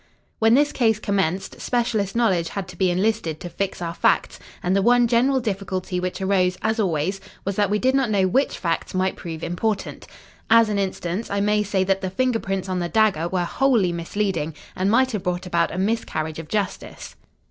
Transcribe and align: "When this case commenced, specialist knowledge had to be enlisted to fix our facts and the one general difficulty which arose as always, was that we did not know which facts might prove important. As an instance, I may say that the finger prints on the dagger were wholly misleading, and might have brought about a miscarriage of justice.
"When 0.39 0.55
this 0.55 0.71
case 0.71 0.97
commenced, 0.97 1.61
specialist 1.61 2.15
knowledge 2.15 2.49
had 2.49 2.67
to 2.69 2.75
be 2.75 2.89
enlisted 2.89 3.39
to 3.39 3.49
fix 3.49 3.83
our 3.83 3.93
facts 3.93 4.39
and 4.63 4.75
the 4.75 4.81
one 4.81 5.05
general 5.07 5.39
difficulty 5.39 5.99
which 5.99 6.19
arose 6.19 6.57
as 6.63 6.79
always, 6.79 7.21
was 7.45 7.55
that 7.57 7.69
we 7.69 7.77
did 7.77 7.93
not 7.93 8.09
know 8.09 8.27
which 8.27 8.57
facts 8.57 8.95
might 8.95 9.15
prove 9.15 9.43
important. 9.43 10.07
As 10.49 10.69
an 10.69 10.79
instance, 10.79 11.29
I 11.29 11.39
may 11.39 11.61
say 11.61 11.83
that 11.83 12.01
the 12.01 12.09
finger 12.09 12.39
prints 12.39 12.67
on 12.67 12.79
the 12.79 12.89
dagger 12.89 13.27
were 13.27 13.43
wholly 13.45 13.91
misleading, 13.91 14.55
and 14.75 14.89
might 14.89 15.11
have 15.11 15.21
brought 15.21 15.45
about 15.45 15.69
a 15.71 15.77
miscarriage 15.77 16.39
of 16.39 16.47
justice. 16.47 17.15